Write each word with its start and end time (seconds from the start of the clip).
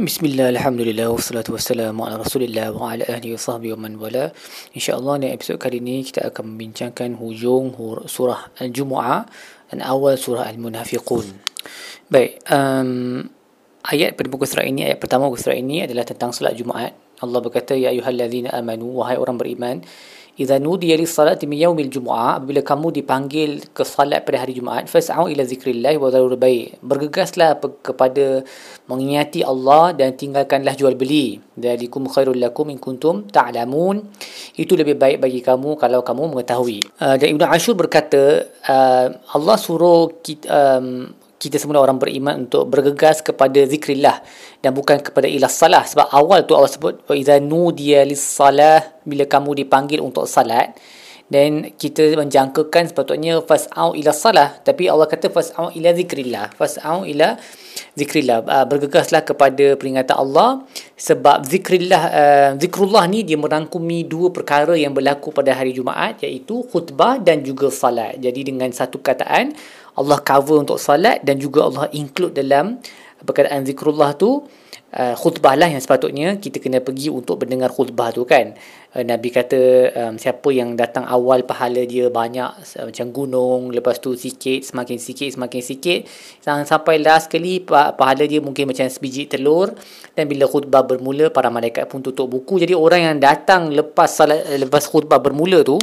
Bismillah, 0.00 0.48
Alhamdulillah, 0.56 1.12
wassalatu 1.12 1.52
wassalamu 1.52 2.08
ala 2.08 2.24
rasulillah 2.24 2.72
wa 2.72 2.96
ala 2.96 3.04
ahli 3.04 3.36
wa 3.36 3.40
sahbihi 3.44 3.76
wa 3.76 3.84
man 3.84 4.00
wala. 4.00 4.32
InsyaAllah 4.72 5.20
dalam 5.20 5.36
episod 5.36 5.60
kali 5.60 5.76
ini 5.76 6.00
kita 6.00 6.24
akan 6.32 6.56
membincangkan 6.56 7.20
hujung 7.20 7.76
surah 8.08 8.48
Al-Jumu'ah 8.64 9.28
dan 9.68 9.84
awal 9.84 10.16
surah 10.16 10.48
Al-Munafiqun. 10.48 11.28
Baik, 12.08 12.40
um, 12.48 13.28
ayat 13.92 14.16
pada 14.16 14.32
buku 14.32 14.48
surah 14.48 14.64
ini, 14.64 14.88
ayat 14.88 15.04
pertama 15.04 15.28
buku 15.28 15.36
surah 15.36 15.60
ini 15.60 15.84
adalah 15.84 16.08
tentang 16.08 16.32
salat 16.32 16.56
Jumaat. 16.56 16.96
Allah 17.20 17.44
berkata, 17.44 17.76
Ya 17.76 17.92
ayuhalladzina 17.92 18.56
amanu, 18.56 19.04
wahai 19.04 19.20
orang 19.20 19.36
beriman 19.36 19.84
Iza 20.38 20.60
nudiya 20.62 20.94
li 20.94 21.06
salati 21.08 21.48
min 21.50 21.58
yaumil 21.58 21.90
jumu'ah 21.90 22.38
Apabila 22.38 22.62
kamu 22.62 22.86
dipanggil 23.02 23.50
ke 23.74 23.82
salat 23.82 24.22
pada 24.22 24.44
hari 24.44 24.54
Jumaat 24.54 24.86
Fas'au 24.86 25.26
ila 25.26 25.42
zikrillah 25.42 25.96
wa 25.98 26.12
zarur 26.12 26.36
bayi 26.38 26.76
Bergegaslah 26.84 27.58
kepada 27.82 28.46
mengingati 28.90 29.46
Allah 29.46 29.94
dan 29.94 30.18
tinggalkanlah 30.18 30.74
jual 30.74 30.98
beli. 30.98 31.38
Dalikum 31.54 32.10
khairul 32.10 32.42
lakum 32.42 32.66
in 32.74 32.82
kuntum 32.82 33.30
ta'lamun. 33.30 34.02
Itu 34.58 34.74
lebih 34.74 34.98
baik 34.98 35.22
bagi 35.22 35.38
kamu 35.38 35.78
kalau 35.78 36.02
kamu 36.02 36.34
mengetahui. 36.34 36.82
Uh, 36.98 37.14
Dan 37.14 37.38
Ibn 37.38 37.54
Ashur 37.54 37.78
berkata 37.78 38.50
uh, 38.66 39.06
Allah 39.30 39.56
suruh 39.56 40.10
kita, 40.26 40.50
um, 40.50 41.14
kita 41.40 41.56
semua 41.56 41.80
orang 41.80 41.96
beriman 41.96 42.44
untuk 42.44 42.68
bergegas 42.68 43.24
kepada 43.24 43.64
zikrillah 43.64 44.20
dan 44.60 44.76
bukan 44.76 45.00
kepada 45.00 45.24
ilah 45.24 45.48
salah. 45.48 45.88
Sebab 45.88 46.12
awal 46.12 46.44
tu 46.44 46.52
Allah 46.52 46.68
sebut 46.68 47.00
wa 47.08 47.16
idza 47.16 47.40
nudiya 47.40 48.04
lis 48.04 48.20
salah 48.20 48.84
bila 49.08 49.24
kamu 49.24 49.64
dipanggil 49.64 50.04
untuk 50.04 50.28
salat 50.28 50.76
dan 51.30 51.72
kita 51.78 52.18
menjangkakan 52.18 52.90
sepatutnya 52.90 53.38
fas'au 53.40 53.94
ila 53.94 54.10
salah. 54.10 54.58
Tapi 54.60 54.90
Allah 54.90 55.06
kata 55.06 55.30
fas'au 55.30 55.70
ila 55.70 55.94
zikrillah. 55.94 56.50
Fas'au 56.58 57.06
ila 57.06 57.38
zikrillah. 57.94 58.42
Uh, 58.42 58.66
bergegaslah 58.66 59.22
kepada 59.22 59.78
peringatan 59.78 60.18
Allah. 60.18 60.66
Sebab 60.98 61.46
zikrillah 61.46 62.02
uh, 62.10 62.50
zikrullah 62.58 63.06
ni 63.06 63.22
dia 63.22 63.38
merangkumi 63.38 64.10
dua 64.10 64.34
perkara 64.34 64.74
yang 64.74 64.90
berlaku 64.90 65.30
pada 65.30 65.54
hari 65.54 65.70
Jumaat 65.70 66.18
iaitu 66.26 66.66
khutbah 66.66 67.22
dan 67.22 67.46
juga 67.46 67.70
salat. 67.70 68.18
Jadi 68.18 68.50
dengan 68.50 68.68
satu 68.74 68.98
kataan 68.98 69.54
Allah 69.98 70.18
cover 70.22 70.62
untuk 70.62 70.78
salat 70.78 71.22
dan 71.26 71.40
juga 71.40 71.66
Allah 71.66 71.86
include 71.90 72.36
dalam 72.36 72.78
perkataan 73.24 73.66
zikrullah 73.66 74.16
tu 74.16 74.46
uh, 74.96 75.14
khutbah 75.16 75.54
lah 75.54 75.68
yang 75.70 75.82
sepatutnya 75.82 76.38
kita 76.40 76.58
kena 76.58 76.82
pergi 76.82 77.12
untuk 77.12 77.42
mendengar 77.42 77.70
khutbah 77.70 78.10
tu 78.10 78.26
kan. 78.26 78.54
Uh, 78.90 79.04
Nabi 79.06 79.30
kata 79.30 79.60
um, 79.94 80.14
siapa 80.18 80.48
yang 80.50 80.74
datang 80.74 81.06
awal 81.06 81.46
pahala 81.46 81.84
dia 81.86 82.10
banyak 82.10 82.50
uh, 82.80 82.84
macam 82.90 83.06
gunung 83.14 83.60
lepas 83.70 84.02
tu 84.02 84.18
sikit 84.18 84.66
semakin 84.66 84.98
sikit 84.98 85.30
semakin 85.38 85.62
sikit 85.62 86.00
sampai 86.42 86.98
last 86.98 87.30
kali 87.30 87.62
pahala 87.68 88.24
dia 88.26 88.42
mungkin 88.42 88.66
macam 88.66 88.86
sebiji 88.90 89.30
telur 89.30 89.74
dan 90.16 90.26
bila 90.26 90.50
khutbah 90.50 90.82
bermula 90.82 91.30
para 91.30 91.48
malaikat 91.52 91.86
pun 91.86 92.02
tutup 92.02 92.26
buku. 92.30 92.62
Jadi 92.62 92.74
orang 92.74 93.00
yang 93.14 93.16
datang 93.22 93.70
lepas 93.70 94.10
salat 94.10 94.42
lepas 94.58 94.86
khutbah 94.90 95.22
bermula 95.22 95.62
tu 95.62 95.78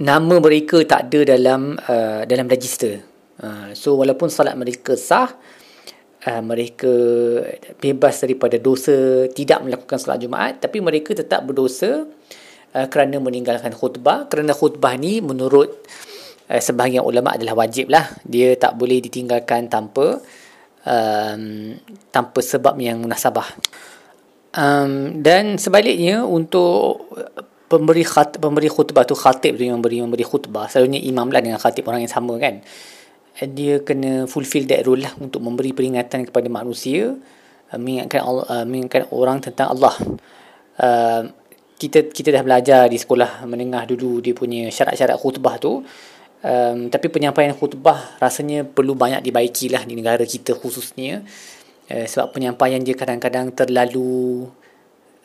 nama 0.00 0.40
mereka 0.40 0.82
tak 0.88 1.12
ada 1.12 1.36
dalam 1.36 1.76
uh, 1.76 2.24
dalam 2.24 2.48
register 2.48 3.11
Ha, 3.42 3.74
so 3.74 3.98
walaupun 3.98 4.30
salat 4.30 4.54
mereka 4.54 4.94
sah 4.94 5.34
uh, 6.30 6.42
mereka 6.46 6.94
bebas 7.82 8.22
daripada 8.22 8.54
dosa 8.62 9.26
tidak 9.34 9.66
melakukan 9.66 9.98
salat 9.98 10.22
Jumaat 10.22 10.62
tapi 10.62 10.78
mereka 10.78 11.10
tetap 11.10 11.42
berdosa 11.42 12.06
uh, 12.70 12.86
kerana 12.86 13.18
meninggalkan 13.18 13.74
khutbah. 13.74 14.30
Kerana 14.30 14.54
khutbah 14.54 14.94
ni 14.94 15.18
menurut 15.18 15.74
uh, 16.46 16.62
sebahagian 16.62 17.02
ulama 17.02 17.34
adalah 17.34 17.66
wajib 17.66 17.90
lah 17.90 18.14
dia 18.22 18.54
tak 18.54 18.78
boleh 18.78 19.02
ditinggalkan 19.02 19.66
tanpa 19.66 20.22
um, 20.86 21.74
tanpa 22.14 22.38
sebab 22.38 22.78
yang 22.78 23.02
munasabah. 23.02 23.58
Um, 24.54 25.18
dan 25.18 25.58
sebaliknya 25.58 26.22
untuk 26.22 27.10
pemberi 27.66 28.06
khat, 28.06 28.38
pemberi 28.38 28.70
khutbah 28.70 29.02
tu 29.02 29.18
khatib 29.18 29.58
tu 29.58 29.66
yang 29.66 29.82
memberi 29.82 29.98
memberi 29.98 30.22
khutbah. 30.22 30.70
Selalunya 30.70 31.02
imam 31.02 31.26
lah 31.26 31.42
dengan 31.42 31.58
khatib 31.58 31.90
orang 31.90 32.06
yang 32.06 32.12
sama 32.14 32.38
kan 32.38 32.62
dia 33.48 33.82
kena 33.82 34.26
fulfill 34.30 34.68
that 34.68 34.84
role 34.86 35.00
lah 35.00 35.12
untuk 35.18 35.42
memberi 35.42 35.74
peringatan 35.74 36.28
kepada 36.28 36.46
manusia 36.46 37.16
uh, 37.72 37.78
mengingatkan 37.80 38.20
Allah, 38.22 38.44
uh, 38.48 38.64
mengingatkan 38.68 39.08
orang 39.10 39.38
tentang 39.40 39.72
Allah. 39.74 39.94
Uh, 40.76 41.22
kita 41.76 42.14
kita 42.14 42.30
dah 42.30 42.46
belajar 42.46 42.86
di 42.86 42.94
sekolah 42.94 43.42
menengah 43.42 43.82
dulu 43.90 44.22
dia 44.22 44.34
punya 44.36 44.70
syarat-syarat 44.70 45.18
khutbah 45.18 45.58
tu. 45.58 45.82
Um, 46.42 46.90
tapi 46.90 47.06
penyampaian 47.06 47.54
khutbah 47.54 48.18
rasanya 48.18 48.66
perlu 48.66 48.98
banyak 48.98 49.22
dibaiki 49.22 49.70
lah 49.70 49.86
di 49.86 49.94
negara 49.94 50.22
kita 50.22 50.54
khususnya. 50.54 51.22
Uh, 51.90 52.06
sebab 52.06 52.34
penyampaian 52.34 52.78
dia 52.78 52.94
kadang-kadang 52.94 53.50
terlalu 53.54 54.46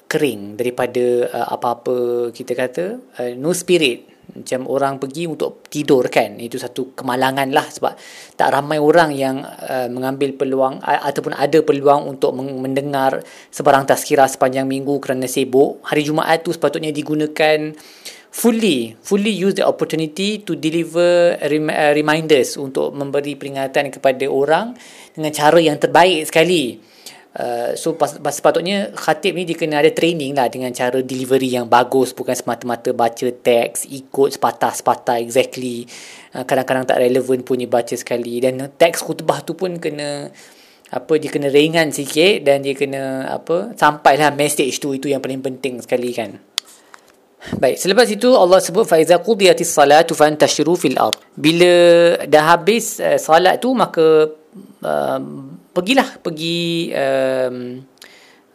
kering 0.08 0.56
daripada 0.56 1.28
uh, 1.30 1.48
apa-apa 1.54 2.30
kita 2.32 2.56
kata 2.56 2.86
uh, 3.20 3.32
no 3.36 3.52
spirit 3.52 4.17
macam 4.42 4.70
orang 4.70 5.02
pergi 5.02 5.26
untuk 5.26 5.66
tidur 5.68 6.08
kan 6.08 6.38
itu 6.38 6.56
satu 6.62 6.94
kemalangan 6.94 7.50
lah 7.50 7.66
sebab 7.66 7.94
tak 8.38 8.50
ramai 8.54 8.78
orang 8.78 9.14
yang 9.14 9.42
uh, 9.44 9.90
mengambil 9.90 10.38
peluang 10.38 10.80
uh, 10.82 11.02
ataupun 11.06 11.34
ada 11.34 11.60
peluang 11.66 12.06
untuk 12.06 12.34
mendengar 12.38 13.22
sebarang 13.50 13.90
tazkirah 13.90 14.30
sepanjang 14.30 14.70
minggu 14.70 15.02
kerana 15.02 15.26
sibuk. 15.26 15.82
Hari 15.86 16.06
Jumaat 16.06 16.46
tu 16.46 16.54
sepatutnya 16.54 16.94
digunakan 16.94 17.74
fully 18.32 18.94
fully 19.02 19.34
use 19.34 19.58
the 19.58 19.66
opportunity 19.66 20.46
to 20.46 20.54
deliver 20.54 21.36
rem- 21.42 21.74
uh, 21.74 21.92
reminders 21.98 22.54
untuk 22.60 22.94
memberi 22.94 23.34
peringatan 23.34 23.90
kepada 23.90 24.30
orang 24.30 24.78
dengan 25.18 25.32
cara 25.34 25.58
yang 25.58 25.82
terbaik 25.82 26.30
sekali 26.30 26.78
Uh, 27.38 27.78
so 27.78 27.94
sepatutnya 28.34 28.90
khatib 28.98 29.38
ni 29.38 29.46
dia 29.46 29.54
kena 29.54 29.78
ada 29.78 29.94
training 29.94 30.34
lah 30.34 30.50
dengan 30.50 30.74
cara 30.74 31.06
delivery 31.06 31.54
yang 31.54 31.70
bagus. 31.70 32.10
Bukan 32.10 32.34
semata-mata 32.34 32.90
baca 32.98 33.30
teks 33.30 33.86
ikut 33.86 34.42
sepatah-sepatah 34.42 35.22
exactly. 35.22 35.86
Uh, 36.34 36.42
kadang-kadang 36.42 36.90
tak 36.90 36.98
relevan 36.98 37.46
punya 37.46 37.70
baca 37.70 37.94
sekali. 37.94 38.42
Dan 38.42 38.58
teks 38.74 39.06
khutbah 39.06 39.46
tu 39.46 39.54
pun 39.54 39.78
kena 39.78 40.34
apa 40.90 41.14
dia 41.22 41.30
kena 41.30 41.54
ringan 41.54 41.94
sikit 41.94 42.42
dan 42.42 42.66
dia 42.66 42.74
kena 42.74 43.30
apa 43.30 43.78
sampailah 43.78 44.34
message 44.34 44.82
tu. 44.82 44.98
Itu 44.98 45.06
yang 45.06 45.22
paling 45.22 45.46
penting 45.46 45.78
sekali 45.78 46.18
kan. 46.18 46.42
Baik, 47.62 47.78
selepas 47.78 48.10
itu 48.10 48.34
Allah 48.34 48.58
sebut 48.58 48.82
faiza 48.82 49.22
qudiyatis 49.22 49.70
salatu 49.70 50.18
fantashiru 50.18 50.74
fil 50.74 50.98
ard. 50.98 51.22
Bila 51.38 51.70
dah 52.26 52.58
habis 52.58 52.98
uh, 52.98 53.22
salat 53.22 53.62
tu 53.62 53.78
maka 53.78 54.34
uh, 54.82 55.22
pergilah 55.78 56.18
pergi 56.26 56.90
um, 56.90 57.78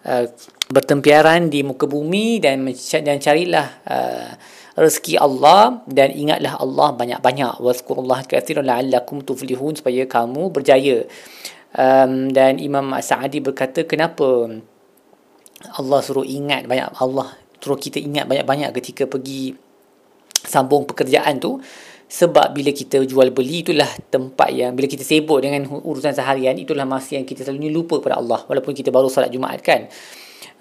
uh, 0.03 0.27
bertempiaran 0.67 1.47
di 1.47 1.63
muka 1.63 1.87
bumi 1.87 2.43
dan 2.43 2.67
dan 3.07 3.17
carilah 3.23 3.69
uh, 3.87 4.35
rezeki 4.75 5.23
Allah 5.23 5.87
dan 5.87 6.11
ingatlah 6.11 6.59
Allah 6.59 6.91
banyak-banyak. 6.99 7.63
Wazkurullah 7.63 8.27
katsiran 8.27 8.67
la'allakum 8.67 9.23
tuflihun 9.23 9.79
supaya 9.79 10.03
kamu 10.03 10.51
berjaya. 10.51 11.07
Um, 11.73 12.35
dan 12.35 12.59
Imam 12.59 12.93
Sa'adi 13.01 13.41
berkata 13.41 13.87
kenapa 13.87 14.51
Allah 15.79 16.01
suruh 16.05 16.27
ingat 16.27 16.69
banyak 16.69 17.01
Allah 17.01 17.33
suruh 17.63 17.81
kita 17.81 17.97
ingat 17.97 18.29
banyak-banyak 18.29 18.77
ketika 18.77 19.09
pergi 19.09 19.57
sambung 20.43 20.85
pekerjaan 20.85 21.39
tu 21.39 21.63
sebab 22.13 22.53
bila 22.53 22.77
kita 22.77 23.01
jual 23.09 23.33
beli 23.33 23.65
itulah 23.65 23.89
tempat 24.13 24.53
yang 24.53 24.77
bila 24.77 24.85
kita 24.85 25.01
sibuk 25.01 25.41
dengan 25.41 25.65
urusan 25.65 26.13
seharian 26.13 26.53
itulah 26.61 26.85
masa 26.85 27.17
yang 27.17 27.25
kita 27.25 27.41
selalunya 27.41 27.73
lupa 27.73 27.97
kepada 28.05 28.21
Allah. 28.21 28.45
Walaupun 28.45 28.77
kita 28.77 28.93
baru 28.93 29.09
solat 29.09 29.33
Jumaat 29.33 29.65
kan 29.65 29.89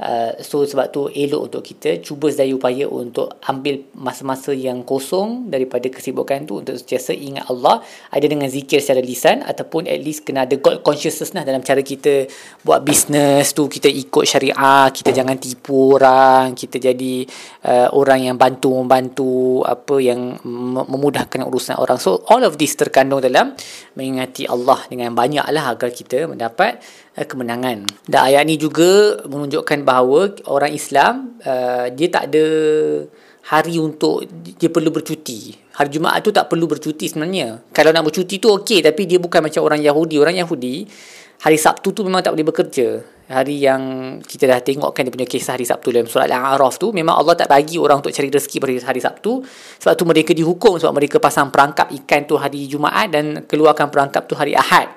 Uh, 0.01 0.34
so 0.41 0.66
sebab 0.66 0.89
tu 0.89 1.06
elok 1.13 1.53
untuk 1.53 1.62
kita 1.62 2.01
cuba 2.01 2.34
sedaya 2.34 2.57
upaya 2.57 2.89
untuk 2.89 3.38
ambil 3.45 3.85
masa-masa 3.94 4.50
yang 4.50 4.81
kosong 4.81 5.53
daripada 5.53 5.85
kesibukan 5.94 6.41
tu 6.50 6.57
untuk 6.57 6.73
sentiasa 6.73 7.13
ingat 7.13 7.45
Allah 7.53 7.85
ada 8.09 8.25
dengan 8.25 8.50
zikir 8.50 8.81
secara 8.81 8.97
lisan 8.97 9.45
ataupun 9.45 9.85
at 9.85 10.01
least 10.01 10.25
kena 10.25 10.50
ada 10.50 10.57
God 10.57 10.81
consciousness 10.81 11.38
lah 11.38 11.45
dalam 11.45 11.61
cara 11.61 11.85
kita 11.85 12.25
buat 12.66 12.81
bisnes 12.81 13.53
tu 13.53 13.69
kita 13.69 13.94
ikut 13.94 14.25
syariah 14.25 14.90
kita 14.90 15.14
jangan 15.14 15.37
tipu 15.37 16.02
orang 16.02 16.58
kita 16.58 16.81
jadi 16.81 17.22
uh, 17.70 17.93
orang 17.93 18.26
yang 18.26 18.41
bantu 18.41 18.73
membantu 18.73 19.61
apa 19.61 20.02
yang 20.02 20.41
memudahkan 20.90 21.46
urusan 21.46 21.78
orang. 21.78 22.02
So 22.02 22.26
all 22.26 22.41
of 22.41 22.58
this 22.58 22.73
terkandung 22.73 23.22
dalam 23.22 23.53
mengingati 23.93 24.49
Allah 24.49 24.81
dengan 24.90 25.14
banyak 25.14 25.46
lah 25.53 25.78
agar 25.78 25.93
kita 25.93 26.26
mendapat 26.26 26.81
kemenangan 27.16 27.84
dan 28.08 28.22
ayat 28.31 28.47
ni 28.47 28.55
juga 28.55 29.19
menunjukkan 29.28 29.84
bahawa 29.84 30.31
orang 30.47 30.72
Islam 30.72 31.35
uh, 31.43 31.91
dia 31.91 32.08
tak 32.08 32.31
ada 32.31 32.46
hari 33.41 33.81
untuk 33.81 34.23
dia 34.29 34.69
perlu 34.69 34.93
bercuti. 34.93 35.52
Hari 35.73 35.90
Jumaat 35.90 36.22
tu 36.22 36.29
tak 36.29 36.46
perlu 36.46 36.69
bercuti 36.69 37.09
sebenarnya. 37.09 37.73
Kalau 37.73 37.90
nak 37.90 38.05
bercuti 38.05 38.37
tu 38.37 38.53
okey 38.61 38.85
tapi 38.85 39.09
dia 39.09 39.17
bukan 39.17 39.41
macam 39.41 39.66
orang 39.66 39.81
Yahudi. 39.81 40.16
Orang 40.22 40.37
Yahudi 40.37 40.85
hari 41.41 41.58
Sabtu 41.58 41.90
tu 41.90 42.05
memang 42.05 42.22
tak 42.22 42.37
boleh 42.37 42.46
bekerja. 42.46 43.02
Hari 43.31 43.64
yang 43.64 43.81
kita 44.19 44.43
dah 44.43 44.59
tengok 44.59 44.91
kan 44.91 45.07
dia 45.07 45.14
punya 45.16 45.25
kisah 45.25 45.55
hari 45.55 45.64
Sabtu 45.64 45.90
dalam 45.90 46.05
surah 46.05 46.28
Al-A'raf 46.28 46.75
tu 46.78 46.91
memang 46.91 47.16
Allah 47.16 47.34
tak 47.34 47.47
bagi 47.47 47.79
orang 47.79 48.03
untuk 48.03 48.11
cari 48.11 48.28
rezeki 48.28 48.57
pada 48.59 48.91
hari 48.91 48.99
Sabtu 48.99 49.40
sebab 49.79 49.93
tu 49.96 50.03
mereka 50.03 50.35
dihukum 50.35 50.75
sebab 50.75 50.93
mereka 50.93 51.17
pasang 51.17 51.47
perangkap 51.47 51.90
ikan 52.03 52.28
tu 52.28 52.35
hari 52.35 52.67
Jumaat 52.67 53.09
dan 53.09 53.47
keluarkan 53.47 53.87
perangkap 53.90 54.28
tu 54.28 54.35
hari 54.35 54.53
Ahad. 54.53 54.91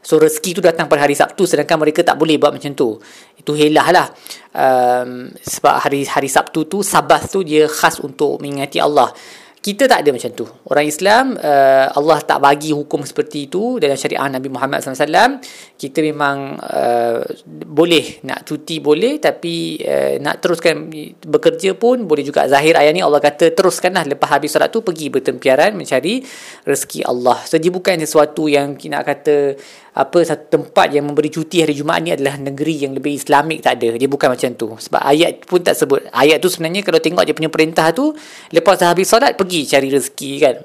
So 0.00 0.16
rezeki 0.16 0.56
tu 0.58 0.62
datang 0.64 0.88
pada 0.88 1.04
hari 1.04 1.12
Sabtu 1.12 1.44
sedangkan 1.44 1.76
mereka 1.76 2.00
tak 2.00 2.16
boleh 2.16 2.40
buat 2.40 2.56
macam 2.56 2.72
tu. 2.72 2.96
Itu 3.36 3.52
helah 3.52 3.88
lah. 3.92 4.06
Um, 4.50 5.28
sebab 5.44 5.84
hari 5.84 6.08
hari 6.08 6.28
Sabtu 6.32 6.64
tu 6.66 6.80
Sabat 6.80 7.28
tu 7.28 7.44
dia 7.44 7.68
khas 7.68 8.00
untuk 8.00 8.40
mengingati 8.40 8.80
Allah. 8.80 9.12
Kita 9.60 9.84
tak 9.84 10.00
ada 10.00 10.08
macam 10.16 10.32
tu. 10.32 10.48
Orang 10.72 10.88
Islam, 10.88 11.36
uh, 11.36 11.92
Allah 11.92 12.24
tak 12.24 12.40
bagi 12.40 12.72
hukum 12.72 13.04
seperti 13.04 13.44
itu 13.44 13.76
dalam 13.76 13.92
syariah 13.92 14.24
Nabi 14.32 14.48
Muhammad 14.48 14.80
SAW. 14.80 15.36
Kita 15.76 16.00
memang 16.00 16.56
uh, 16.56 17.20
boleh 17.68 18.24
nak 18.24 18.48
cuti 18.48 18.80
boleh 18.80 19.20
tapi 19.20 19.76
uh, 19.84 20.16
nak 20.16 20.40
teruskan 20.40 20.88
bekerja 21.28 21.76
pun 21.76 22.08
boleh 22.08 22.24
juga. 22.24 22.48
Zahir 22.48 22.72
ayat 22.72 22.96
ni 22.96 23.04
Allah 23.04 23.20
kata 23.20 23.52
teruskanlah 23.52 24.08
lepas 24.08 24.32
habis 24.32 24.48
solat 24.48 24.72
tu 24.72 24.80
pergi 24.80 25.12
bertempiaran 25.12 25.76
mencari 25.76 26.24
rezeki 26.64 27.04
Allah. 27.04 27.36
Dia 27.44 27.68
bukan 27.68 28.00
sesuatu 28.00 28.48
yang 28.48 28.80
nak 28.80 29.04
kata 29.04 29.60
apa 29.90 30.22
satu 30.22 30.60
tempat 30.60 30.94
yang 30.94 31.10
memberi 31.10 31.34
cuti 31.34 31.66
hari 31.66 31.74
Jumaat 31.74 32.06
ni 32.06 32.14
adalah 32.14 32.38
negeri 32.38 32.86
yang 32.86 32.94
lebih 32.94 33.18
Islamik 33.18 33.58
tak 33.58 33.82
ada. 33.82 33.98
Dia 33.98 34.06
bukan 34.06 34.30
macam 34.30 34.50
tu. 34.54 34.70
Sebab 34.78 35.02
ayat 35.02 35.42
pun 35.42 35.66
tak 35.66 35.74
sebut. 35.74 36.06
Ayat 36.14 36.38
tu 36.38 36.46
sebenarnya 36.46 36.86
kalau 36.86 37.02
tengok 37.02 37.26
dia 37.26 37.34
punya 37.34 37.50
perintah 37.50 37.90
tu 37.90 38.14
lepas 38.54 38.78
dah 38.78 38.94
habis 38.94 39.10
solat 39.10 39.34
pergi 39.34 39.66
cari 39.66 39.90
rezeki 39.90 40.32
kan. 40.38 40.56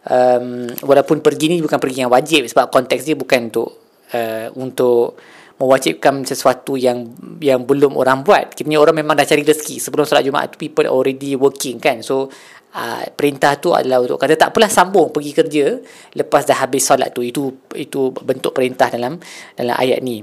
Um, 0.00 0.70
walaupun 0.86 1.20
pergi 1.20 1.50
ni 1.50 1.56
bukan 1.60 1.76
pergi 1.76 2.06
yang 2.06 2.12
wajib 2.14 2.46
sebab 2.46 2.70
konteks 2.70 3.04
dia 3.04 3.18
bukan 3.18 3.50
untuk 3.50 3.68
uh, 4.14 4.48
untuk 4.56 5.18
mewajibkan 5.60 6.24
sesuatu 6.24 6.78
yang 6.80 7.10
yang 7.42 7.68
belum 7.68 7.98
orang 7.98 8.24
buat. 8.24 8.56
Kita 8.56 8.64
ni 8.64 8.80
orang 8.80 9.02
memang 9.02 9.18
dah 9.18 9.28
cari 9.28 9.44
rezeki 9.44 9.76
sebelum 9.76 10.08
solat 10.08 10.24
Jumaat 10.24 10.54
tu 10.54 10.56
people 10.56 10.88
already 10.88 11.36
working 11.36 11.76
kan. 11.76 12.00
So 12.00 12.32
uh, 12.74 13.04
perintah 13.14 13.58
tu 13.58 13.74
adalah 13.74 14.02
untuk 14.02 14.18
kata 14.18 14.34
tak 14.38 14.50
apalah 14.54 14.70
sambung 14.70 15.10
pergi 15.10 15.32
kerja. 15.34 15.66
Lepas 16.14 16.46
dah 16.46 16.58
habis 16.62 16.86
solat 16.86 17.14
tu 17.14 17.22
itu 17.22 17.50
itu 17.74 18.10
bentuk 18.14 18.54
perintah 18.54 18.90
dalam 18.90 19.18
dalam 19.54 19.76
ayat 19.78 20.00
ni. 20.02 20.22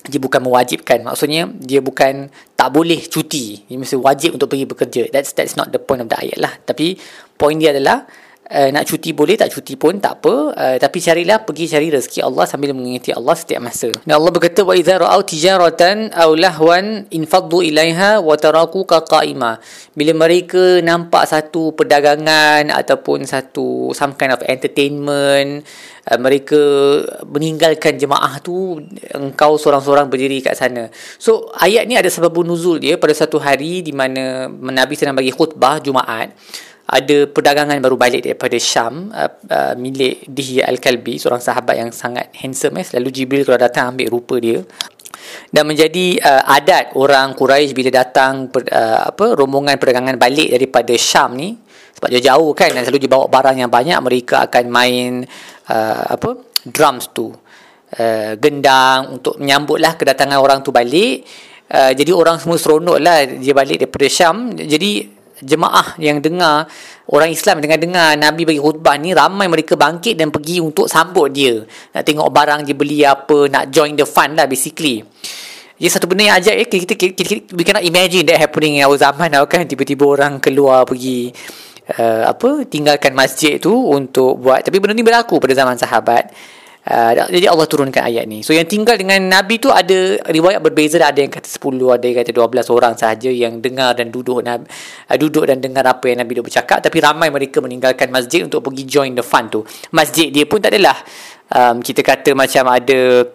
Dia 0.00 0.16
bukan 0.16 0.40
mewajibkan. 0.40 1.04
Maksudnya 1.04 1.44
dia 1.60 1.84
bukan 1.84 2.32
tak 2.56 2.72
boleh 2.72 3.04
cuti. 3.04 3.68
Dia 3.68 3.76
mesti 3.76 4.00
wajib 4.00 4.40
untuk 4.40 4.48
pergi 4.48 4.64
bekerja. 4.64 5.02
That's 5.12 5.36
that's 5.36 5.60
not 5.60 5.68
the 5.68 5.80
point 5.80 6.00
of 6.00 6.08
the 6.08 6.16
ayat 6.16 6.40
lah. 6.40 6.56
Tapi 6.64 6.96
point 7.36 7.60
dia 7.60 7.76
adalah 7.76 8.08
uh, 8.50 8.68
nak 8.74 8.84
cuti 8.90 9.14
boleh 9.14 9.38
tak 9.38 9.54
cuti 9.54 9.78
pun 9.78 10.02
tak 10.02 10.20
apa. 10.20 10.34
Uh, 10.52 10.76
tapi 10.76 10.98
carilah 10.98 11.46
pergi 11.46 11.70
cari 11.70 11.88
rezeki 11.88 12.20
Allah 12.26 12.44
sambil 12.50 12.74
mengingati 12.74 13.14
Allah 13.14 13.34
setiap 13.38 13.62
masa. 13.62 13.94
Dan 14.02 14.18
Allah 14.18 14.32
berkata 14.34 14.66
ra'au 14.66 15.22
tijaratan 15.22 16.10
aw 16.10 16.30
lahwan 16.34 17.06
infaddu 17.14 17.62
ilaiha 17.62 18.18
wa 18.18 18.34
tarakuka 18.34 19.06
qa'ima. 19.06 19.62
Bila 19.94 20.12
mereka 20.26 20.82
nampak 20.82 21.30
satu 21.30 21.72
perdagangan 21.72 22.74
ataupun 22.74 23.24
satu 23.24 23.94
some 23.94 24.18
kind 24.18 24.34
of 24.34 24.42
entertainment 24.44 25.62
uh, 26.10 26.18
mereka 26.18 26.60
meninggalkan 27.30 27.96
jemaah 27.96 28.42
tu 28.42 28.82
engkau 29.14 29.54
seorang-seorang 29.56 30.10
berdiri 30.10 30.42
kat 30.42 30.58
sana. 30.58 30.90
So 31.16 31.54
ayat 31.54 31.86
ni 31.86 31.94
ada 31.94 32.10
sebab 32.10 32.34
nuzul 32.42 32.82
dia 32.82 32.98
pada 32.98 33.14
satu 33.14 33.38
hari 33.38 33.84
di 33.84 33.94
mana 33.94 34.50
Nabi 34.50 34.96
sedang 34.96 35.14
bagi 35.14 35.30
khutbah 35.30 35.78
Jumaat 35.78 36.32
ada 36.90 37.30
perdagangan 37.30 37.78
baru 37.78 37.94
balik 37.94 38.26
daripada 38.26 38.58
Syam 38.58 39.14
uh, 39.14 39.30
uh, 39.46 39.74
milik 39.78 40.26
Dihya 40.26 40.66
Al-Kalbi 40.66 41.22
seorang 41.22 41.38
sahabat 41.38 41.78
yang 41.78 41.94
sangat 41.94 42.34
handsome 42.34 42.82
eh. 42.82 42.84
Selalu 42.84 43.08
Jibril 43.14 43.46
kalau 43.46 43.62
datang 43.62 43.94
ambil 43.94 44.10
rupa 44.10 44.42
dia. 44.42 44.58
Dan 45.54 45.70
menjadi 45.70 46.18
uh, 46.18 46.42
adat 46.50 46.98
orang 46.98 47.38
Quraisy 47.38 47.70
bila 47.78 47.94
datang 47.94 48.50
per, 48.50 48.66
uh, 48.66 49.06
apa 49.06 49.38
rombongan 49.38 49.78
perdagangan 49.78 50.18
balik 50.18 50.50
daripada 50.50 50.90
Syam 50.98 51.38
ni. 51.38 51.54
Sebab 51.94 52.10
dia 52.10 52.34
jauh 52.34 52.50
kan 52.58 52.74
dan 52.74 52.82
selalu 52.82 53.06
dibawa 53.06 53.30
barang 53.30 53.62
yang 53.62 53.70
banyak 53.70 53.98
mereka 54.02 54.50
akan 54.50 54.64
main 54.66 55.22
uh, 55.70 56.02
apa 56.10 56.42
drums 56.66 57.14
tu. 57.14 57.30
Uh, 57.90 58.34
gendang 58.38 59.14
untuk 59.18 59.38
menyambutlah 59.38 59.94
kedatangan 59.94 60.42
orang 60.42 60.58
tu 60.66 60.74
balik. 60.74 61.22
Uh, 61.70 61.94
jadi 61.94 62.10
orang 62.10 62.42
semua 62.42 62.58
seronok 62.58 62.98
lah 62.98 63.22
dia 63.30 63.54
balik 63.54 63.86
daripada 63.86 64.10
Syam. 64.10 64.58
Jadi 64.58 65.19
jemaah 65.40 65.96
yang 65.96 66.20
dengar 66.20 66.68
orang 67.08 67.32
Islam 67.32 67.58
yang 67.58 67.72
dengar-dengar 67.72 68.14
Nabi 68.16 68.42
bagi 68.44 68.60
khutbah 68.60 68.94
ni 69.00 69.16
ramai 69.16 69.48
mereka 69.48 69.74
bangkit 69.74 70.20
dan 70.20 70.28
pergi 70.28 70.60
untuk 70.60 70.86
sambut 70.86 71.32
dia. 71.32 71.64
Nak 71.96 72.02
tengok 72.04 72.28
barang 72.28 72.60
dia 72.68 72.76
beli 72.76 73.00
apa 73.02 73.48
nak 73.48 73.72
join 73.72 73.96
the 73.96 74.04
fun 74.04 74.36
lah 74.36 74.44
basically. 74.46 75.02
Ia 75.80 75.88
satu 75.88 76.04
benda 76.04 76.28
yang 76.28 76.36
ajaib 76.36 76.60
eh. 76.60 76.68
kita, 76.68 76.92
kita, 76.92 76.94
kita, 77.16 77.22
kita, 77.24 77.56
we 77.56 77.64
cannot 77.64 77.80
imagine 77.80 78.28
that 78.28 78.36
happening 78.36 78.76
in 78.76 78.84
our 78.84 79.00
zaman 79.00 79.32
now 79.32 79.48
kan? 79.48 79.64
Tiba-tiba 79.64 80.04
orang 80.04 80.36
keluar 80.36 80.84
pergi 80.84 81.32
uh, 81.96 82.28
apa 82.28 82.68
tinggalkan 82.68 83.16
masjid 83.16 83.56
tu 83.56 83.72
untuk 83.72 84.36
buat. 84.44 84.60
Tapi 84.60 84.76
benda 84.76 84.92
ni 84.92 85.00
berlaku 85.00 85.40
pada 85.40 85.56
zaman 85.56 85.80
sahabat 85.80 86.36
Uh, 86.80 87.12
jadi 87.28 87.52
Allah 87.52 87.68
turunkan 87.68 88.08
ayat 88.08 88.24
ni. 88.24 88.40
So 88.40 88.56
yang 88.56 88.64
tinggal 88.64 88.96
dengan 88.96 89.20
Nabi 89.28 89.60
tu 89.60 89.68
ada 89.68 90.16
riwayat 90.24 90.64
berbeza 90.64 90.96
ada 90.96 91.20
yang 91.20 91.28
kata 91.28 91.44
10, 91.44 91.76
ada 91.92 92.04
yang 92.08 92.16
kata 92.24 92.32
12 92.32 92.72
orang 92.72 92.94
sahaja 92.96 93.28
yang 93.28 93.60
dengar 93.60 93.92
dan 93.92 94.08
duduk 94.08 94.40
uh, 94.40 94.64
duduk 95.20 95.44
dan 95.44 95.60
dengar 95.60 95.84
apa 95.84 96.08
yang 96.08 96.24
Nabi 96.24 96.40
dia 96.40 96.44
bercakap. 96.44 96.80
Tapi 96.80 96.96
ramai 97.04 97.28
mereka 97.28 97.60
meninggalkan 97.60 98.08
masjid 98.08 98.40
untuk 98.48 98.64
pergi 98.64 98.88
join 98.88 99.12
the 99.12 99.20
fun 99.20 99.52
tu. 99.52 99.60
Masjid 99.92 100.32
dia 100.32 100.48
pun 100.48 100.56
tak 100.64 100.72
adalah 100.72 100.96
um, 101.52 101.84
kita 101.84 102.00
kata 102.00 102.32
macam 102.32 102.72
ada 102.72 103.28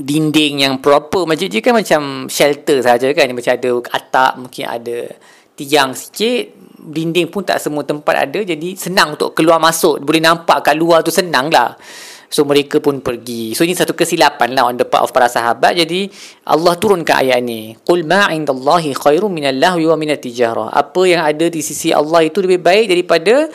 dinding 0.00 0.64
yang 0.64 0.80
proper. 0.80 1.28
Masjid 1.28 1.52
dia 1.52 1.60
kan 1.60 1.76
macam 1.76 2.32
shelter 2.32 2.80
saja 2.80 3.12
kan. 3.12 3.28
Macam 3.28 3.52
ada 3.52 3.70
atap 3.92 4.32
mungkin 4.40 4.64
ada 4.64 4.96
tiang 5.52 5.92
sikit. 5.92 6.56
Dinding 6.80 7.28
pun 7.28 7.44
tak 7.44 7.60
semua 7.60 7.84
tempat 7.84 8.24
ada. 8.24 8.40
Jadi 8.40 8.72
senang 8.72 9.20
untuk 9.20 9.36
keluar 9.36 9.60
masuk. 9.60 10.00
Boleh 10.00 10.24
nampak 10.24 10.64
kat 10.64 10.80
luar 10.80 11.04
tu 11.04 11.12
senang 11.12 11.52
lah 11.52 11.76
So 12.28 12.44
mereka 12.44 12.76
pun 12.78 13.00
pergi. 13.00 13.56
So 13.56 13.64
ini 13.64 13.72
satu 13.72 13.96
kesilapan 13.96 14.52
lah 14.52 14.68
on 14.68 14.76
the 14.76 14.84
part 14.84 15.00
of 15.00 15.10
para 15.16 15.32
sahabat. 15.32 15.80
Jadi 15.80 16.12
Allah 16.44 16.76
turunkan 16.76 17.24
ayat 17.24 17.40
ni. 17.40 17.72
Qul 17.88 18.04
ma 18.04 18.28
indallahi 18.28 18.92
khairum 18.92 19.32
minallahu 19.32 19.88
wa 19.88 19.96
minat 19.96 20.20
tijarah. 20.20 20.68
Apa 20.68 21.08
yang 21.08 21.24
ada 21.24 21.48
di 21.48 21.64
sisi 21.64 21.88
Allah 21.88 22.28
itu 22.28 22.44
lebih 22.44 22.60
baik 22.60 22.92
daripada 22.92 23.48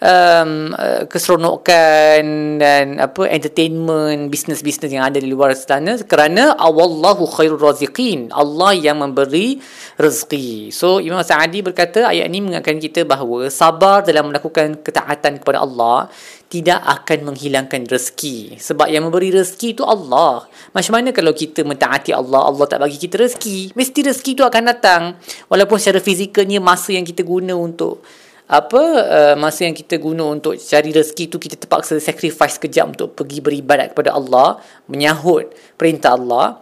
um, 0.00 0.72
uh, 0.74 1.04
keseronokan 1.06 2.56
dan 2.58 2.98
apa 2.98 3.28
entertainment 3.28 4.32
bisnes-bisnes 4.32 4.90
yang 4.90 5.06
ada 5.06 5.20
di 5.20 5.28
luar 5.28 5.52
sana 5.52 6.00
kerana 6.00 6.56
awallahu 6.56 7.28
khairur 7.28 7.60
raziqin 7.60 8.32
Allah 8.32 8.74
yang 8.74 9.00
memberi 9.00 9.60
rezeki. 10.00 10.72
So 10.72 10.98
Imam 10.98 11.20
Sa'adi 11.20 11.60
berkata 11.60 12.08
ayat 12.08 12.26
ini 12.32 12.40
mengingatkan 12.40 12.80
kita 12.80 13.04
bahawa 13.04 13.52
sabar 13.52 14.02
dalam 14.02 14.32
melakukan 14.32 14.80
ketaatan 14.80 15.44
kepada 15.44 15.62
Allah 15.62 16.08
tidak 16.50 16.82
akan 16.82 17.30
menghilangkan 17.30 17.86
rezeki. 17.86 18.58
Sebab 18.58 18.90
yang 18.90 19.06
memberi 19.06 19.30
rezeki 19.30 19.78
itu 19.78 19.86
Allah. 19.86 20.50
Macam 20.74 20.98
mana 20.98 21.14
kalau 21.14 21.30
kita 21.30 21.62
mentaati 21.62 22.10
Allah 22.10 22.42
Allah 22.42 22.66
tak 22.66 22.82
bagi 22.82 22.98
kita 22.98 23.22
rezeki? 23.22 23.78
Mesti 23.78 24.00
rezeki 24.10 24.30
itu 24.34 24.42
akan 24.42 24.62
datang. 24.66 25.02
Walaupun 25.46 25.78
secara 25.78 26.02
fizikalnya 26.02 26.58
masa 26.58 26.90
yang 26.90 27.06
kita 27.06 27.22
guna 27.22 27.54
untuk 27.54 28.02
apa 28.50 28.82
uh, 28.82 29.34
masa 29.38 29.62
yang 29.62 29.78
kita 29.78 29.94
guna 30.02 30.26
untuk 30.26 30.58
cari 30.58 30.90
rezeki 30.90 31.30
tu 31.30 31.38
kita 31.38 31.54
terpaksa 31.54 32.02
sacrifice 32.02 32.58
kejap 32.58 32.90
untuk 32.90 33.14
pergi 33.14 33.38
beribadat 33.38 33.94
kepada 33.94 34.10
Allah 34.10 34.58
menyahut 34.90 35.54
perintah 35.78 36.18
Allah. 36.18 36.58